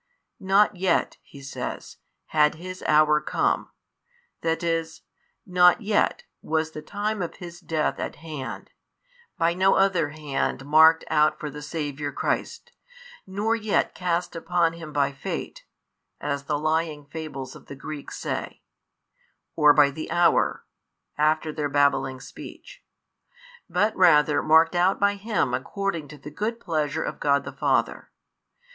Not 0.39 0.75
yet, 0.77 1.17
he 1.21 1.43
says, 1.43 1.97
had 2.29 2.55
His 2.55 2.81
hour 2.87 3.21
come, 3.21 3.69
that 4.41 4.63
is, 4.63 5.01
not 5.45 5.81
yet 5.81 6.23
was 6.41 6.71
the 6.71 6.81
time 6.81 7.21
of 7.21 7.35
His 7.35 7.59
Death 7.59 7.99
at 7.99 8.15
hand, 8.15 8.71
|578 9.35 9.37
by 9.37 9.53
no 9.53 9.75
other 9.75 10.09
hand 10.09 10.65
marked 10.65 11.03
out 11.11 11.39
for 11.39 11.51
the 11.51 11.61
Saviour 11.61 12.11
Christ, 12.11 12.71
nor 13.27 13.55
yet 13.55 13.93
cast 13.93 14.35
upon 14.35 14.73
Him 14.73 14.91
by 14.91 15.11
fate 15.11 15.65
(as 16.19 16.45
the 16.45 16.57
lying 16.57 17.05
fables 17.05 17.55
of 17.55 17.67
the 17.67 17.75
Greeks 17.75 18.17
say) 18.17 18.63
or 19.55 19.71
by 19.71 19.91
the 19.91 20.09
hour 20.09 20.65
(after 21.15 21.53
their 21.53 21.69
babbling 21.69 22.19
speech), 22.19 22.83
but 23.69 23.95
rather 23.95 24.41
marked 24.41 24.73
out 24.73 24.99
by 24.99 25.13
Him 25.13 25.53
according 25.53 26.07
to 26.07 26.17
the 26.17 26.31
good 26.31 26.59
pleasure 26.59 27.03
of 27.03 27.19
God 27.19 27.43
the 27.43 27.53
Father. 27.53 28.09